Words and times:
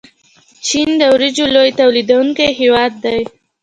چین 0.67 0.89
د 0.99 1.03
وریجو 1.13 1.45
لوی 1.55 1.69
تولیدونکی 1.79 2.47
هیواد 2.59 2.91
دی. 3.03 3.19